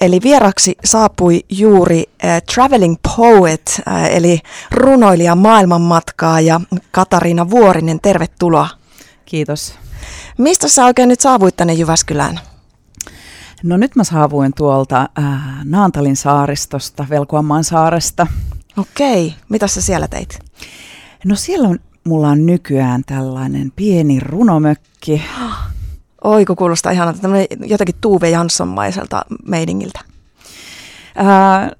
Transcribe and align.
Eli 0.00 0.20
vieraksi 0.22 0.76
saapui 0.84 1.44
juuri 1.48 2.04
äh, 2.24 2.42
Traveling 2.54 2.96
Poet, 3.16 3.82
äh, 3.88 4.04
eli 4.04 4.40
runoilija 4.70 5.34
maailmanmatkaa 5.34 6.40
ja 6.40 6.60
Katariina 6.90 7.50
Vuorinen, 7.50 8.00
tervetuloa. 8.00 8.68
Kiitos. 9.24 9.74
Mistä 10.38 10.68
sä 10.68 10.84
oikein 10.84 11.08
nyt 11.08 11.20
saavuit 11.20 11.56
tänne 11.56 11.72
Jyväskylään? 11.72 12.40
No 13.62 13.76
nyt 13.76 13.96
mä 13.96 14.04
saavuin 14.04 14.52
tuolta 14.56 15.08
äh, 15.18 15.24
Naantalin 15.64 16.16
saaristosta, 16.16 17.06
Velkuamman 17.10 17.64
saaresta. 17.64 18.26
Okei, 18.76 19.34
mitä 19.48 19.66
sä 19.66 19.80
siellä 19.80 20.08
teit? 20.08 20.38
No 21.24 21.36
siellä 21.36 21.68
on, 21.68 21.78
mulla 22.04 22.28
on 22.28 22.46
nykyään 22.46 23.02
tällainen 23.06 23.72
pieni 23.76 24.20
runomökki. 24.20 25.22
Oi, 26.24 26.44
kun 26.44 26.56
kuulostaa 26.56 26.92
ihan 26.92 27.14
jotenkin 27.66 27.94
Tuve 28.00 28.30
Jansson-maiselta 28.30 29.22
meiningiltä. 29.46 30.00
Ää, 31.14 31.70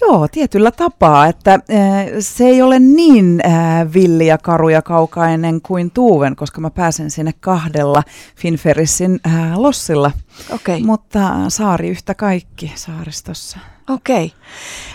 joo, 0.00 0.28
tietyllä 0.28 0.70
tapaa, 0.70 1.26
että 1.26 1.50
ää, 1.50 2.06
se 2.20 2.44
ei 2.44 2.62
ole 2.62 2.78
niin 2.78 3.40
ää, 3.44 3.92
villi 3.92 4.26
ja 4.26 4.38
karu 4.38 4.68
ja 4.68 4.82
kaukainen 4.82 5.60
kuin 5.60 5.90
Tuuven, 5.90 6.36
koska 6.36 6.60
mä 6.60 6.70
pääsen 6.70 7.10
sinne 7.10 7.34
kahdella 7.40 8.02
Finferissin 8.36 9.20
ää, 9.24 9.62
lossilla. 9.62 10.10
Okay. 10.54 10.80
Mutta 10.80 11.34
saari 11.48 11.88
yhtä 11.88 12.14
kaikki 12.14 12.72
saaristossa. 12.74 13.58
Okei. 13.90 14.24
Okay. 14.24 14.38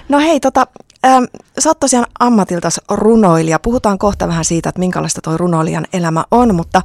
No 0.09 0.19
hei, 0.19 0.39
tota, 0.39 0.67
ähm, 1.05 1.23
sä 1.59 1.69
oot 1.69 1.79
tosiaan 1.79 2.05
ammatiltas 2.19 2.81
runoilija. 2.89 3.59
Puhutaan 3.59 3.97
kohta 3.97 4.27
vähän 4.27 4.45
siitä, 4.45 4.69
että 4.69 4.79
minkälaista 4.79 5.21
toi 5.21 5.37
runoilijan 5.37 5.85
elämä 5.93 6.25
on, 6.31 6.55
mutta 6.55 6.81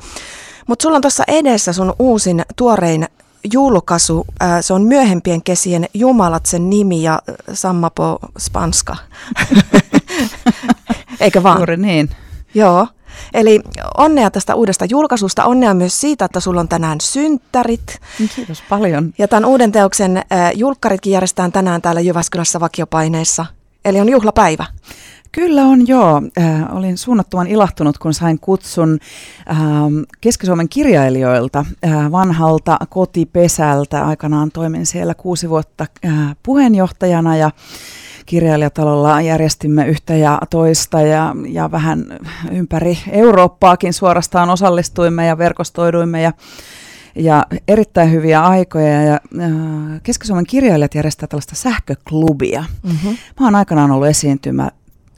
mutta 0.71 0.83
sulla 0.83 0.97
on 0.97 1.03
tuossa 1.03 1.25
edessä 1.29 1.73
sun 1.73 1.95
uusin 1.99 2.43
tuorein 2.57 3.07
julkaisu. 3.53 4.27
Se 4.61 4.73
on 4.73 4.83
myöhempien 4.83 5.43
kesien 5.43 5.87
Jumalat 5.95 6.47
sen 6.47 6.71
nimi 6.71 7.03
ja 7.03 7.23
Sammapo 7.53 8.19
Spanska. 8.39 8.97
Eikö 11.21 11.43
vaan? 11.43 11.59
Juuri 11.59 11.77
niin. 11.77 12.11
Joo. 12.55 12.87
Eli 13.35 13.61
onnea 13.99 14.31
tästä 14.31 14.55
uudesta 14.55 14.85
julkaisusta, 14.85 15.45
onnea 15.45 15.75
myös 15.75 16.01
siitä, 16.01 16.25
että 16.25 16.41
sulla 16.41 16.61
on 16.61 16.69
tänään 16.69 17.01
synttärit. 17.01 18.01
Kiitos 18.37 18.63
paljon. 18.69 19.15
Ja 19.19 19.29
tämän 19.29 19.45
uuden 19.45 19.73
teoksen 19.73 20.23
julkkaritkin 20.55 21.13
järjestetään 21.13 21.53
tänään 21.53 21.83
täällä 21.83 22.01
Jyväskylässä 22.01 22.61
vakiopaineissa. 22.61 23.47
Eli 23.85 24.01
on 24.01 24.09
juhlapäivä. 24.09 24.67
Kyllä 25.33 25.63
on 25.63 25.89
joo. 25.89 26.23
Äh, 26.39 26.77
olin 26.77 26.99
suunnattoman 26.99 27.47
ilahtunut, 27.47 27.99
kun 27.99 28.15
sain 28.15 28.41
kutsun 28.41 28.99
äh, 29.51 29.59
Keski-Suomen 30.21 30.69
kirjailijoilta 30.69 31.65
äh, 31.85 32.13
vanhalta 32.13 32.79
kotipesältä. 32.89 34.07
Aikanaan 34.07 34.51
toimin 34.51 34.87
siellä 34.87 35.15
kuusi 35.15 35.51
vuotta 35.51 35.87
äh, 36.07 36.37
puheenjohtajana 36.43 37.37
ja 37.37 37.51
kirjailijatalolla 38.27 39.21
järjestimme 39.21 39.87
yhtä 39.87 40.15
ja 40.15 40.39
toista 40.51 41.01
ja, 41.01 41.37
ja 41.49 41.71
vähän 41.71 42.19
ympäri 42.53 42.99
Eurooppaakin 43.11 43.93
suorastaan 43.93 44.51
osallistuimme 44.51 45.27
ja 45.27 45.39
verkostoiduimme 45.39 46.23
ja 46.23 46.33
ja 47.15 47.47
erittäin 47.69 48.13
hyviä 48.13 48.43
aikoja. 48.43 49.03
Ja, 49.03 49.15
äh, 49.15 50.01
Keski-Suomen 50.03 50.47
kirjailijat 50.47 50.95
järjestää 50.95 51.27
tällaista 51.27 51.55
sähköklubia. 51.55 52.65
Mm-hmm. 52.83 53.17
Mä 53.41 53.47
oon 53.47 53.55
aikanaan 53.55 53.91
ollut 53.91 54.09
esiintymä, 54.09 54.71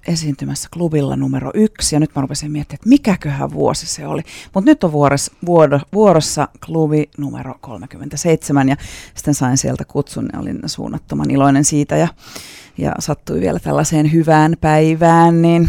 esiintymässä 0.06 0.68
klubilla 0.72 1.16
numero 1.16 1.50
yksi, 1.54 1.96
ja 1.96 2.00
nyt 2.00 2.10
mä 2.14 2.22
rupesin 2.22 2.52
miettimään, 2.52 2.76
että 2.76 2.88
mikäköhän 2.88 3.52
vuosi 3.52 3.86
se 3.86 4.06
oli. 4.06 4.22
Mutta 4.54 4.70
nyt 4.70 4.84
on 4.84 4.92
vuorossa, 4.92 5.32
vuoro, 5.46 5.80
vuorossa 5.92 6.48
klubi 6.66 7.10
numero 7.18 7.54
37, 7.60 8.68
ja 8.68 8.76
sitten 9.14 9.34
sain 9.34 9.58
sieltä 9.58 9.84
kutsun, 9.84 10.28
ja 10.32 10.38
olin 10.38 10.60
suunnattoman 10.66 11.30
iloinen 11.30 11.64
siitä, 11.64 11.96
ja, 11.96 12.08
ja 12.78 12.94
sattui 12.98 13.40
vielä 13.40 13.58
tällaiseen 13.58 14.12
hyvään 14.12 14.56
päivään, 14.60 15.42
niin 15.42 15.68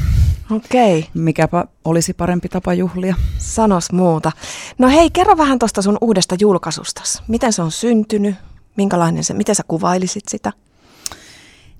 Okei. 0.51 1.07
mikäpä 1.13 1.65
olisi 1.85 2.13
parempi 2.13 2.49
tapa 2.49 2.73
juhlia. 2.73 3.16
Sanos 3.38 3.91
muuta. 3.91 4.31
No 4.77 4.89
hei, 4.89 5.09
kerro 5.09 5.38
vähän 5.38 5.59
tuosta 5.59 5.81
sun 5.81 5.97
uudesta 6.01 6.35
julkaisusta. 6.39 7.01
Miten 7.27 7.53
se 7.53 7.61
on 7.61 7.72
syntynyt? 7.72 8.35
Minkälainen 8.77 9.23
se, 9.23 9.33
miten 9.33 9.55
sä 9.55 9.63
kuvailisit 9.67 10.23
sitä? 10.27 10.53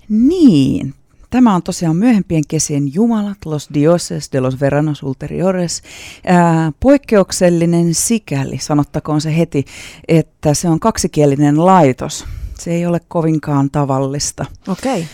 Niin, 0.08 0.94
Tämä 1.34 1.54
on 1.54 1.62
tosiaan 1.62 1.96
myöhempien 1.96 2.42
kesien 2.48 2.94
Jumalat, 2.94 3.38
Los 3.44 3.68
Dioses 3.74 4.32
de 4.32 4.40
los 4.40 4.60
Veranos 4.60 5.02
Ulteriores. 5.02 5.82
Ää, 6.26 6.72
poikkeuksellinen 6.80 7.94
sikäli, 7.94 8.58
sanottakoon 8.58 9.20
se 9.20 9.36
heti, 9.36 9.64
että 10.08 10.54
se 10.54 10.68
on 10.68 10.80
kaksikielinen 10.80 11.66
laitos. 11.66 12.24
Se 12.58 12.70
ei 12.70 12.86
ole 12.86 13.00
kovinkaan 13.08 13.70
tavallista. 13.70 14.44
Okei. 14.68 14.92
Okay. 14.92 15.04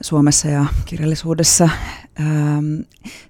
Suomessa 0.00 0.48
ja 0.48 0.64
kirjallisuudessa. 0.84 1.68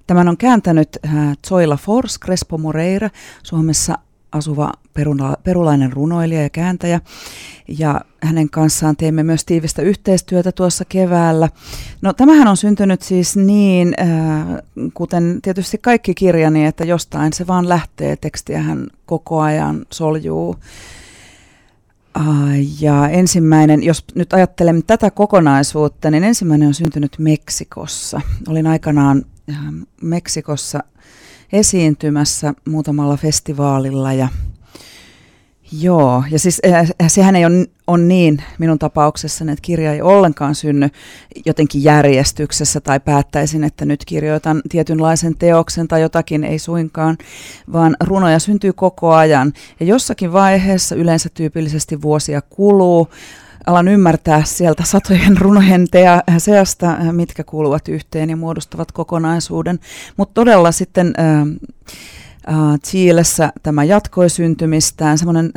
Tämän 0.07 0.29
on 0.29 0.37
kääntänyt 0.37 0.99
Zoila 1.47 1.77
Fors, 1.77 2.21
Crespo 2.21 2.59
Moreira, 2.59 3.11
Suomessa 3.43 3.99
asuva 4.33 4.73
peruna, 4.95 5.35
perulainen 5.45 5.93
runoilija 5.93 6.43
ja 6.43 6.51
kääntäjä. 6.51 7.01
Ja 7.69 8.01
hänen 8.23 8.51
kanssaan 8.51 8.97
teimme 8.97 9.23
myös 9.23 9.45
tiivistä 9.45 9.83
yhteistyötä 9.83 10.53
tuossa 10.53 10.85
keväällä. 10.85 11.49
No 12.03 12.13
tämähän 12.13 12.49
on 12.49 12.57
syntynyt 12.57 13.03
siis 13.03 13.37
niin, 13.37 13.95
äh, 14.01 14.09
kuten 14.95 15.39
tietysti 15.43 15.79
kaikki 15.79 16.15
kirjani, 16.15 16.67
että 16.67 16.85
jostain 16.85 17.33
se 17.33 17.47
vaan 17.47 17.69
lähtee. 17.69 18.17
Tekstiähän 18.17 18.87
koko 19.07 19.41
ajan 19.41 19.87
soljuu. 19.91 20.57
Ja 22.81 23.09
ensimmäinen, 23.09 23.83
jos 23.83 24.05
nyt 24.15 24.33
ajattelen 24.33 24.83
tätä 24.87 25.11
kokonaisuutta, 25.11 26.11
niin 26.11 26.25
ensimmäinen 26.25 26.69
on 26.69 26.75
syntynyt 26.75 27.19
Meksikossa. 27.19 28.21
Olin 28.49 28.67
aikanaan 28.67 29.25
uh, 29.49 29.87
Meksikossa 30.03 30.81
esiintymässä 31.53 32.55
muutamalla 32.69 33.17
festivaalilla 33.17 34.13
ja 34.13 34.29
Joo, 35.81 36.25
ja 36.31 36.39
siis 36.39 36.61
äh, 36.67 36.89
sehän 37.09 37.37
ei 37.37 37.45
ole 37.45 37.67
on 37.87 38.09
niin 38.09 38.43
minun 38.59 38.79
tapauksessani, 38.79 39.53
että 39.53 39.63
kirja 39.63 39.93
ei 39.93 40.03
ollenkaan 40.03 40.55
synny 40.55 40.89
jotenkin 41.47 41.85
järjestyksessä 41.85 42.81
tai 42.81 43.01
päättäisin, 43.01 43.65
että 43.65 43.85
nyt 43.85 44.05
kirjoitan 44.05 44.63
tietynlaisen 44.69 45.39
teoksen 45.39 45.89
tai 45.89 46.01
jotakin, 46.01 46.45
ei 46.45 46.59
suinkaan, 46.59 47.19
vaan 47.73 47.97
runoja 48.05 48.39
syntyy 48.39 48.73
koko 48.73 49.13
ajan. 49.13 49.53
Ja 49.81 49.87
jossakin 49.87 50.33
vaiheessa, 50.33 50.95
yleensä 50.95 51.29
tyypillisesti 51.35 52.03
vuosia 52.03 52.43
kuluu, 52.43 53.09
alan 53.67 53.89
ymmärtää 53.89 54.45
sieltä 54.45 54.85
satojen 54.85 55.37
runojen 55.37 55.87
tea, 55.91 56.23
seasta, 56.39 56.97
mitkä 57.13 57.45
kuuluvat 57.45 57.89
yhteen 57.89 58.31
ja 58.31 58.37
muodostavat 58.37 58.93
kokonaisuuden. 58.93 59.79
Mutta 60.17 60.35
todella 60.35 60.73
sitten... 60.73 61.15
Chiilessä 62.87 63.53
tämä 63.63 63.85
jatkoi 63.85 64.31
syntymistään. 64.31 65.19
Semmoinen 65.19 65.53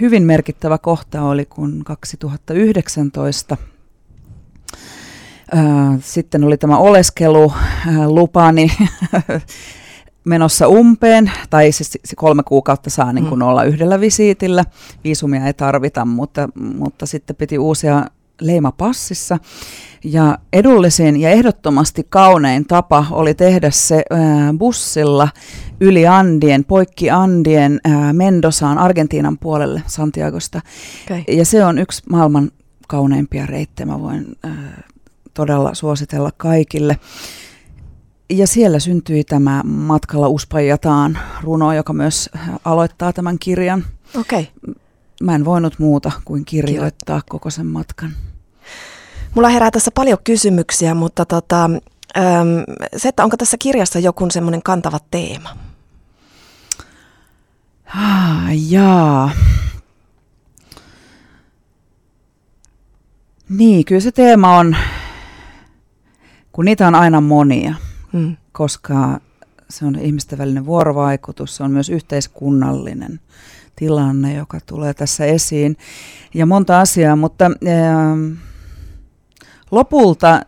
hyvin 0.00 0.22
merkittävä 0.22 0.78
kohta 0.78 1.22
oli, 1.22 1.44
kun 1.44 1.82
2019 1.84 3.56
uh, 5.54 5.60
sitten 6.00 6.44
oli 6.44 6.58
tämä 6.58 6.78
oleskelulupani 6.78 8.72
menossa 10.24 10.68
umpeen, 10.68 11.30
tai 11.50 11.72
siis 11.72 11.98
kolme 12.16 12.42
kuukautta 12.42 12.90
saa 12.90 13.12
niin 13.12 13.26
kuin 13.26 13.38
mm. 13.38 13.46
olla 13.46 13.64
yhdellä 13.64 14.00
visiitillä. 14.00 14.64
Viisumia 15.04 15.46
ei 15.46 15.54
tarvita, 15.54 16.04
mutta, 16.04 16.48
mutta 16.54 17.06
sitten 17.06 17.36
piti 17.36 17.58
uusia 17.58 18.04
leima 18.40 18.72
passissa. 18.72 19.38
Ja 20.04 20.38
edullisin 20.52 21.20
ja 21.20 21.30
ehdottomasti 21.30 22.06
kaunein 22.08 22.66
tapa 22.66 23.06
oli 23.10 23.34
tehdä 23.34 23.70
se 23.70 24.02
ää, 24.10 24.54
bussilla 24.58 25.28
yli 25.80 26.06
Andien, 26.06 26.64
poikki 26.64 27.10
Andien 27.10 27.80
ää, 27.84 28.12
Mendosaan, 28.12 28.78
Argentiinan 28.78 29.38
puolelle 29.38 29.82
Santiagosta. 29.86 30.60
Okay. 31.04 31.24
Ja 31.28 31.44
se 31.44 31.64
on 31.64 31.78
yksi 31.78 32.02
maailman 32.10 32.50
kauneimpia 32.88 33.46
reittejä, 33.46 33.86
mä 33.86 34.00
voin 34.00 34.26
ää, 34.42 34.82
todella 35.34 35.74
suositella 35.74 36.30
kaikille. 36.36 36.98
Ja 38.32 38.46
siellä 38.46 38.78
syntyi 38.78 39.24
tämä 39.24 39.62
Matkalla 39.64 40.28
Uspajataan 40.28 41.18
runo, 41.42 41.72
joka 41.72 41.92
myös 41.92 42.30
aloittaa 42.64 43.12
tämän 43.12 43.38
kirjan. 43.38 43.84
Okay. 44.20 44.44
Mä 45.22 45.34
en 45.34 45.44
voinut 45.44 45.78
muuta 45.78 46.12
kuin 46.24 46.44
kirjoittaa 46.44 47.20
Kirjo. 47.20 47.28
koko 47.28 47.50
sen 47.50 47.66
matkan. 47.66 48.12
Mulla 49.34 49.48
herää 49.48 49.70
tässä 49.70 49.90
paljon 49.90 50.18
kysymyksiä, 50.24 50.94
mutta 50.94 51.24
tota, 51.24 51.70
se, 52.96 53.08
että 53.08 53.24
onko 53.24 53.36
tässä 53.36 53.56
kirjassa 53.58 53.98
joku 53.98 54.30
semmoinen 54.30 54.62
kantava 54.62 54.98
teema? 55.10 55.56
Ah, 57.96 58.70
jaa. 58.70 59.30
Niin, 63.48 63.84
kyllä 63.84 64.00
se 64.00 64.12
teema 64.12 64.56
on, 64.58 64.76
kun 66.52 66.64
niitä 66.64 66.86
on 66.86 66.94
aina 66.94 67.20
monia, 67.20 67.74
hmm. 68.12 68.36
koska 68.52 69.20
se 69.70 69.86
on 69.86 69.98
ihmisten 69.98 70.38
välinen 70.38 70.66
vuorovaikutus, 70.66 71.56
se 71.56 71.62
on 71.62 71.70
myös 71.70 71.88
yhteiskunnallinen 71.88 73.20
tilanne, 73.76 74.34
joka 74.34 74.58
tulee 74.66 74.94
tässä 74.94 75.24
esiin 75.24 75.76
ja 76.34 76.46
monta 76.46 76.80
asiaa, 76.80 77.16
mutta 77.16 77.44
äh, 77.46 78.38
lopulta 79.70 80.34
äh, 80.34 80.42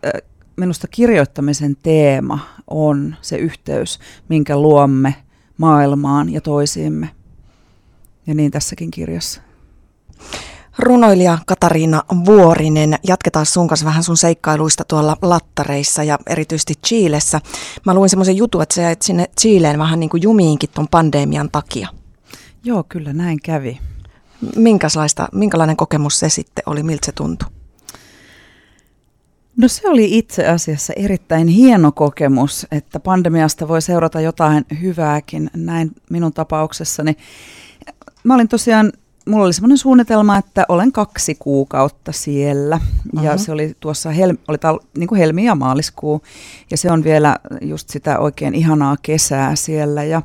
minusta 0.55 0.87
kirjoittamisen 0.87 1.77
teema 1.83 2.39
on 2.67 3.15
se 3.21 3.37
yhteys, 3.37 3.99
minkä 4.29 4.57
luomme 4.57 5.15
maailmaan 5.57 6.29
ja 6.29 6.41
toisiimme. 6.41 7.09
Ja 8.27 8.35
niin 8.35 8.51
tässäkin 8.51 8.91
kirjassa. 8.91 9.41
Runoilija 10.79 11.37
Katariina 11.45 12.03
Vuorinen, 12.25 12.95
jatketaan 13.07 13.45
sun 13.45 13.67
kanssa 13.67 13.85
vähän 13.85 14.03
sun 14.03 14.17
seikkailuista 14.17 14.83
tuolla 14.83 15.17
lattareissa 15.21 16.03
ja 16.03 16.19
erityisesti 16.27 16.73
Chiilessä. 16.87 17.41
Mä 17.85 17.93
luin 17.93 18.09
semmoisen 18.09 18.37
jutun, 18.37 18.61
että 18.61 18.75
sä 18.75 18.81
jäit 18.81 19.01
sinne 19.01 19.29
Chiileen 19.39 19.79
vähän 19.79 19.99
niin 19.99 20.09
kuin 20.09 20.23
jumiinkin 20.23 20.69
ton 20.73 20.87
pandemian 20.87 21.49
takia. 21.51 21.87
Joo, 22.63 22.85
kyllä 22.89 23.13
näin 23.13 23.39
kävi. 23.43 23.79
Minkälaista, 24.55 25.27
minkälainen 25.31 25.77
kokemus 25.77 26.19
se 26.19 26.29
sitten 26.29 26.63
oli, 26.65 26.83
miltä 26.83 27.05
se 27.05 27.11
tuntui? 27.11 27.49
No 29.57 29.67
se 29.67 29.89
oli 29.89 30.17
itse 30.17 30.47
asiassa 30.47 30.93
erittäin 30.95 31.47
hieno 31.47 31.91
kokemus, 31.91 32.67
että 32.71 32.99
pandemiasta 32.99 33.67
voi 33.67 33.81
seurata 33.81 34.21
jotain 34.21 34.65
hyvääkin, 34.81 35.49
näin 35.55 35.91
minun 36.09 36.33
tapauksessani. 36.33 37.17
Mä 38.23 38.35
olin 38.35 38.47
tosiaan 38.47 38.91
mulla 39.29 39.45
oli 39.45 39.53
semmoinen 39.53 39.77
suunnitelma, 39.77 40.37
että 40.37 40.65
olen 40.69 40.91
kaksi 40.91 41.35
kuukautta 41.35 42.11
siellä. 42.11 42.75
Uh-huh. 42.75 43.25
Ja 43.25 43.37
se 43.37 43.51
oli 43.51 43.75
tuossa 43.79 44.11
hel, 44.11 44.37
oli 44.47 44.57
tal, 44.57 44.79
niin 44.97 45.07
kuin 45.07 45.19
helmi 45.19 45.45
ja 45.45 45.55
maaliskuu. 45.55 46.21
Ja 46.71 46.77
se 46.77 46.91
on 46.91 47.03
vielä 47.03 47.35
just 47.61 47.89
sitä 47.89 48.19
oikein 48.19 48.55
ihanaa 48.55 48.95
kesää 49.01 49.55
siellä. 49.55 50.03
Ja 50.03 50.21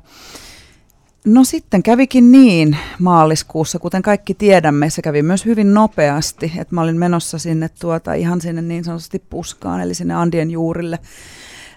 No 1.25 1.44
sitten 1.44 1.82
kävikin 1.82 2.32
niin 2.32 2.76
maaliskuussa, 2.99 3.79
kuten 3.79 4.02
kaikki 4.02 4.35
tiedämme, 4.35 4.91
se 4.91 5.03
kävi 5.03 5.23
myös 5.23 5.44
hyvin 5.44 5.75
nopeasti, 5.75 6.53
että 6.58 6.75
mä 6.75 6.82
olin 6.82 6.96
menossa 6.96 7.38
sinne 7.38 7.70
tuota, 7.81 8.14
ihan 8.14 8.41
sinne 8.41 8.62
niin 8.62 8.85
sanotusti 8.85 9.23
puskaan, 9.31 9.81
eli 9.81 9.94
sinne 9.94 10.14
Andien 10.14 10.50
juurille 10.50 10.99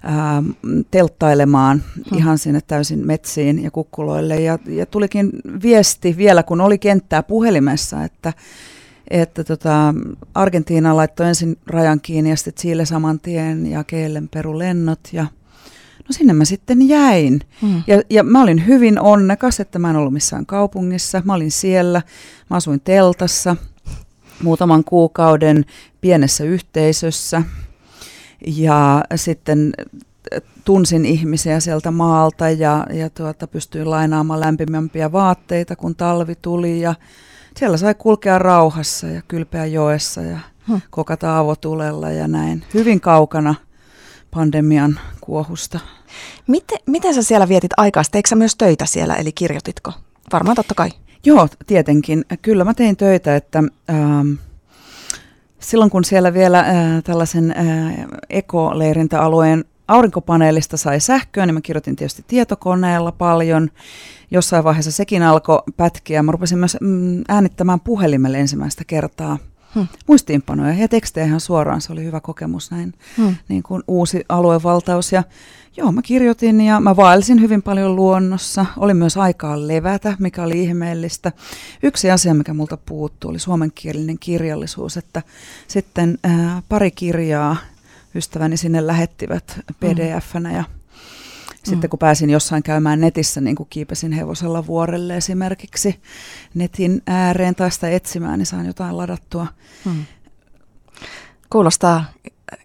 ää, 0.03 0.43
telttailemaan 0.91 1.83
hmm. 1.95 2.17
ihan 2.17 2.37
sinne 2.37 2.61
täysin 2.67 3.07
metsiin 3.07 3.63
ja 3.63 3.71
kukkuloille. 3.71 4.41
Ja, 4.41 4.59
ja 4.67 4.85
tulikin 4.85 5.31
viesti 5.63 6.17
vielä, 6.17 6.43
kun 6.43 6.61
oli 6.61 6.77
kenttää 6.77 7.23
puhelimessa, 7.23 8.03
että, 8.03 8.33
että 9.09 9.43
tota, 9.43 9.93
Argentiina 10.33 10.95
laittoi 10.95 11.27
ensin 11.27 11.57
rajan 11.67 12.01
kiinni 12.01 12.29
ja 12.29 12.35
sitten 12.35 12.53
Chile 12.53 12.85
saman 12.85 13.19
tien 13.19 13.65
ja 13.65 13.83
Keelen 13.83 14.29
perulennot 14.29 14.99
ja 15.13 15.27
No 15.99 16.07
sinne 16.11 16.33
mä 16.33 16.45
sitten 16.45 16.87
jäin. 16.87 17.41
Hmm. 17.61 17.83
Ja, 17.87 18.01
ja 18.09 18.23
mä 18.23 18.41
olin 18.41 18.67
hyvin 18.67 18.99
onnekas, 18.99 19.59
että 19.59 19.79
mä 19.79 19.89
en 19.89 19.95
ollut 19.95 20.13
missään 20.13 20.45
kaupungissa. 20.45 21.21
Mä 21.25 21.33
olin 21.33 21.51
siellä, 21.51 22.01
mä 22.49 22.55
asuin 22.55 22.81
teltassa 22.83 23.55
muutaman 24.43 24.83
kuukauden 24.83 25.65
pienessä 26.01 26.43
yhteisössä. 26.43 27.43
Ja 28.47 29.03
sitten 29.15 29.73
tunsin 30.65 31.05
ihmisiä 31.05 31.59
sieltä 31.59 31.91
maalta 31.91 32.49
ja, 32.49 32.87
ja 32.93 33.09
tuota, 33.09 33.47
pystyin 33.47 33.89
lainaamaan 33.89 34.39
lämpimämpiä 34.39 35.11
vaatteita, 35.11 35.75
kun 35.75 35.95
talvi 35.95 36.35
tuli. 36.41 36.81
Ja 36.81 36.95
siellä 37.57 37.77
sai 37.77 37.95
kulkea 37.95 38.39
rauhassa 38.39 39.07
ja 39.07 39.21
kylpeä 39.27 39.65
joessa 39.65 40.21
ja 40.21 40.39
kokata 40.89 41.37
avotulella 41.37 42.11
ja 42.11 42.27
näin. 42.27 42.63
Hyvin 42.73 43.01
kaukana 43.01 43.55
pandemian 44.31 44.99
kuohusta. 45.21 45.79
Miten, 46.47 46.79
miten 46.85 47.13
sä 47.13 47.23
siellä 47.23 47.49
vietit 47.49 47.71
aikaa? 47.77 48.03
Teikö 48.11 48.29
sä 48.29 48.35
myös 48.35 48.55
töitä 48.55 48.85
siellä, 48.85 49.15
eli 49.15 49.31
kirjoititko? 49.31 49.93
Varmaan 50.33 50.55
totta 50.55 50.75
kai. 50.75 50.89
Joo, 51.25 51.47
tietenkin. 51.67 52.25
Kyllä 52.41 52.63
mä 52.63 52.73
tein 52.73 52.97
töitä, 52.97 53.35
että... 53.35 53.63
Ähm, 53.89 54.33
silloin 55.63 55.91
kun 55.91 56.03
siellä 56.03 56.33
vielä 56.33 56.59
äh, 56.59 57.03
tällaisen 57.03 57.51
äh, 57.57 58.05
ekoleirintäalueen 58.29 59.65
aurinkopaneelista 59.87 60.77
sai 60.77 60.99
sähköä, 60.99 61.45
niin 61.45 61.53
mä 61.53 61.61
kirjoitin 61.61 61.95
tietysti 61.95 62.23
tietokoneella 62.27 63.11
paljon. 63.11 63.69
Jossain 64.31 64.63
vaiheessa 64.63 64.91
sekin 64.91 65.23
alkoi 65.23 65.63
pätkiä. 65.77 66.23
Mä 66.23 66.31
rupesin 66.31 66.57
myös 66.57 66.77
mm, 66.81 67.21
äänittämään 67.27 67.79
puhelimelle 67.79 68.39
ensimmäistä 68.39 68.83
kertaa 68.87 69.37
hmm. 69.75 69.87
muistiinpanoja 70.07 70.73
ja 70.73 70.87
tekstejä 70.87 71.25
ihan 71.25 71.39
suoraan. 71.39 71.81
Se 71.81 71.93
oli 71.93 72.03
hyvä 72.03 72.19
kokemus 72.19 72.71
näin, 72.71 72.93
hmm. 73.17 73.35
niin 73.47 73.63
kuin 73.63 73.83
uusi 73.87 74.25
aluevaltaus. 74.29 75.11
Ja 75.11 75.23
joo, 75.77 75.91
mä 75.91 76.01
kirjoitin 76.01 76.61
ja 76.61 76.79
mä 76.79 76.95
vaelsin 76.95 77.41
hyvin 77.41 77.61
paljon 77.61 77.95
luonnossa. 77.95 78.65
Oli 78.77 78.93
myös 78.93 79.17
aikaa 79.17 79.67
levätä, 79.67 80.15
mikä 80.19 80.43
oli 80.43 80.63
ihmeellistä. 80.63 81.31
Yksi 81.83 82.11
asia, 82.11 82.33
mikä 82.33 82.53
multa 82.53 82.77
puuttuu, 82.77 83.29
oli 83.29 83.39
suomenkielinen 83.39 84.19
kirjallisuus, 84.19 84.97
että 84.97 85.21
sitten 85.67 86.17
äh, 86.25 86.63
pari 86.69 86.91
kirjaa 86.91 87.55
ystäväni 88.15 88.57
sinne 88.57 88.87
lähettivät 88.87 89.59
pdf-nä 89.79 90.51
ja 90.51 90.63
sitten 91.63 91.89
kun 91.89 91.99
pääsin 91.99 92.29
jossain 92.29 92.63
käymään 92.63 93.01
netissä, 93.01 93.41
niin 93.41 93.55
kuin 93.55 93.69
kiipesin 93.69 94.11
hevosella 94.11 94.67
vuorelle 94.67 95.17
esimerkiksi 95.17 96.01
netin 96.53 97.01
ääreen 97.07 97.55
tai 97.55 97.71
sitä 97.71 97.89
etsimään, 97.89 98.39
niin 98.39 98.45
saan 98.45 98.65
jotain 98.65 98.97
ladattua. 98.97 99.47
Hmm. 99.85 100.05
Kuulostaa 101.49 102.05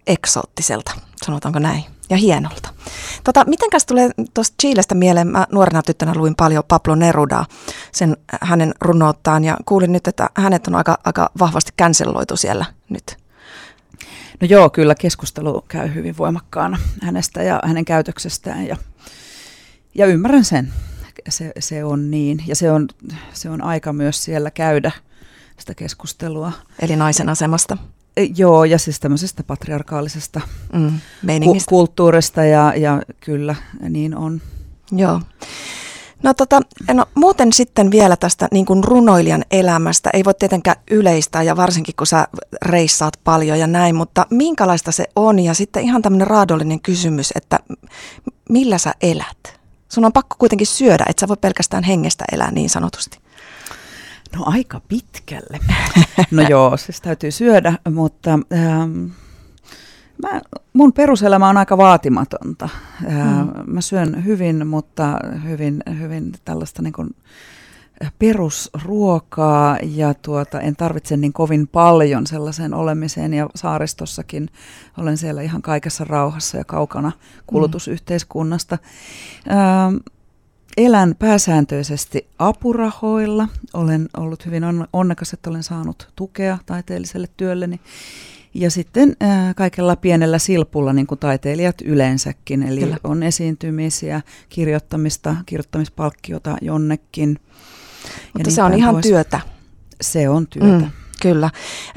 eksoottiselta, 0.07 0.91
sanotaanko 1.25 1.59
näin, 1.59 1.83
ja 2.09 2.17
hienolta. 2.17 2.69
Tota, 3.23 3.45
mitenkäs 3.47 3.85
tulee 3.85 4.09
tuosta 4.33 4.55
Chilestä 4.61 4.95
mieleen, 4.95 5.27
mä 5.27 5.47
nuorena 5.51 5.81
tyttönä 5.81 6.13
luin 6.15 6.35
paljon 6.35 6.63
Pablo 6.67 6.95
Nerudaa, 6.95 7.45
sen 7.91 8.17
hänen 8.41 8.73
runouttaan, 8.81 9.43
ja 9.43 9.57
kuulin 9.65 9.91
nyt, 9.91 10.07
että 10.07 10.29
hänet 10.35 10.67
on 10.67 10.75
aika, 10.75 10.97
aika 11.03 11.29
vahvasti 11.39 11.71
canceloitu 11.81 12.37
siellä 12.37 12.65
nyt. 12.89 13.17
No 14.41 14.47
joo, 14.47 14.69
kyllä 14.69 14.95
keskustelu 14.95 15.65
käy 15.67 15.93
hyvin 15.93 16.17
voimakkaana 16.17 16.77
hänestä 17.01 17.43
ja 17.43 17.59
hänen 17.65 17.85
käytöksestään 17.85 18.67
ja, 18.67 18.77
ja 19.95 20.05
ymmärrän 20.05 20.45
sen. 20.45 20.73
Se, 21.29 21.51
se 21.59 21.83
on 21.83 22.11
niin 22.11 22.43
ja 22.47 22.55
se 22.55 22.71
on, 22.71 22.87
se 23.33 23.49
on 23.49 23.61
aika 23.61 23.93
myös 23.93 24.23
siellä 24.23 24.51
käydä 24.51 24.91
sitä 25.57 25.75
keskustelua. 25.75 26.51
Eli 26.79 26.95
naisen 26.95 27.29
asemasta? 27.29 27.77
E, 28.17 28.23
joo, 28.23 28.63
ja 28.63 28.77
siis 28.77 28.99
tämmöisestä 28.99 29.43
patriarkaalisesta 29.43 30.41
mm, 30.73 30.99
ku- 31.43 31.57
kulttuurista 31.69 32.45
ja, 32.45 32.73
ja 32.75 33.01
kyllä 33.19 33.55
niin 33.89 34.17
on. 34.17 34.41
Joo. 34.91 35.21
No, 36.23 36.33
tota, 36.33 36.59
no 36.93 37.05
muuten 37.15 37.53
sitten 37.53 37.91
vielä 37.91 38.17
tästä 38.17 38.47
niin 38.51 38.65
kuin 38.65 38.83
runoilijan 38.83 39.45
elämästä. 39.51 40.09
Ei 40.13 40.25
voi 40.25 40.33
tietenkään 40.33 40.77
yleistää 40.91 41.43
ja 41.43 41.55
varsinkin 41.57 41.95
kun 41.97 42.07
sä 42.07 42.27
reissaat 42.61 43.13
paljon 43.23 43.59
ja 43.59 43.67
näin, 43.67 43.95
mutta 43.95 44.25
minkälaista 44.29 44.91
se 44.91 45.05
on? 45.15 45.39
Ja 45.39 45.53
sitten 45.53 45.83
ihan 45.83 46.01
tämmöinen 46.01 46.27
raadollinen 46.27 46.81
kysymys, 46.81 47.33
että 47.35 47.59
millä 48.49 48.77
sä 48.77 48.93
elät? 49.01 49.58
Sun 49.89 50.05
on 50.05 50.13
pakko 50.13 50.35
kuitenkin 50.39 50.67
syödä, 50.67 51.05
että 51.09 51.19
sä 51.19 51.27
voi 51.27 51.37
pelkästään 51.41 51.83
hengestä 51.83 52.25
elää 52.31 52.51
niin 52.51 52.69
sanotusti. 52.69 53.17
No 54.35 54.43
aika 54.45 54.81
pitkälle. 54.87 55.59
No 56.31 56.41
joo, 56.49 56.77
siis 56.77 57.01
täytyy 57.01 57.31
syödä, 57.31 57.73
mutta... 57.89 58.39
Ähm, 58.53 59.05
Mä, 60.23 60.41
mun 60.73 60.93
peruselämä 60.93 61.49
on 61.49 61.57
aika 61.57 61.77
vaatimatonta. 61.77 62.69
Mm. 63.01 63.73
Mä 63.73 63.81
syön 63.81 64.25
hyvin, 64.25 64.67
mutta 64.67 65.19
hyvin, 65.43 65.83
hyvin 65.99 66.31
tällaista 66.45 66.81
niin 66.81 66.93
kuin 66.93 67.15
perusruokaa 68.19 69.77
ja 69.83 70.13
tuota, 70.13 70.61
en 70.61 70.75
tarvitse 70.75 71.17
niin 71.17 71.33
kovin 71.33 71.67
paljon 71.67 72.27
sellaiseen 72.27 72.73
olemiseen 72.73 73.33
ja 73.33 73.49
saaristossakin 73.55 74.49
olen 74.97 75.17
siellä 75.17 75.41
ihan 75.41 75.61
kaikessa 75.61 76.03
rauhassa 76.03 76.57
ja 76.57 76.65
kaukana 76.65 77.11
kulutusyhteiskunnasta. 77.47 78.77
Mm. 79.45 79.57
Ähm, 79.57 79.95
elän 80.77 81.15
pääsääntöisesti 81.19 82.27
apurahoilla. 82.39 83.47
Olen 83.73 84.09
ollut 84.17 84.45
hyvin 84.45 84.63
onnekas, 84.93 85.33
että 85.33 85.49
olen 85.49 85.63
saanut 85.63 86.09
tukea 86.15 86.57
taiteelliselle 86.65 87.27
työlleni. 87.37 87.79
Ja 88.53 88.71
sitten 88.71 89.15
äh, 89.23 89.55
kaikella 89.55 89.95
pienellä 89.95 90.39
silpulla, 90.39 90.93
niin 90.93 91.07
kuin 91.07 91.19
taiteilijat 91.19 91.81
yleensäkin. 91.81 92.63
Eli 92.63 92.79
Kyllä. 92.79 92.97
on 93.03 93.23
esiintymisiä, 93.23 94.21
kirjoittamista, 94.49 95.35
kirjoittamispalkkiota 95.45 96.57
jonnekin. 96.61 97.39
Mutta 98.33 98.47
niin 98.47 98.51
se 98.55 98.63
on 98.63 98.73
ihan 98.73 98.95
pois. 98.95 99.05
työtä. 99.05 99.39
Se 100.01 100.29
on 100.29 100.47
työtä. 100.47 100.85
Mm. 100.85 100.91
Kyllä. 101.21 101.49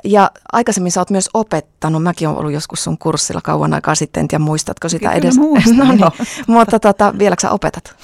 Ja 0.05 0.31
aikaisemmin 0.53 0.93
sä 0.93 1.01
oot 1.01 1.11
myös 1.11 1.31
opettanut. 1.35 2.03
Mäkin 2.03 2.29
olen 2.29 2.39
ollut 2.39 2.53
joskus 2.53 2.85
sun 2.85 2.99
kurssilla 2.99 3.41
kauan 3.41 3.75
aikaa 3.75 3.95
sitten, 3.95 4.21
en 4.21 4.29
tiedä 4.29 4.45
muistatko 4.45 4.89
sitä 4.89 5.01
Kyllä 5.09 5.13
edes. 5.13 5.37
Muistan, 5.39 5.77
no 5.89 5.93
niin. 5.93 6.29
Mutta 6.47 6.81
tota, 6.81 7.15
vieläkö 7.19 7.41
sä 7.41 7.51
opetat? 7.51 7.97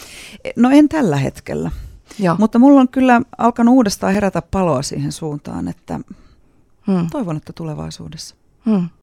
No 0.56 0.70
en 0.70 0.88
tällä 0.88 1.16
hetkellä. 1.16 1.70
Joo. 2.18 2.36
Mutta 2.38 2.58
mulla 2.58 2.80
on 2.80 2.88
kyllä 2.88 3.20
alkanut 3.38 3.74
uudestaan 3.74 4.14
herätä 4.14 4.42
paloa 4.42 4.82
siihen 4.82 5.12
suuntaan, 5.12 5.68
että 5.68 6.00
Hmm. 6.88 7.10
Toivon, 7.10 7.36
että 7.36 7.52
tulevaisuudessa. 7.52 8.34
Hmm. 8.66 8.88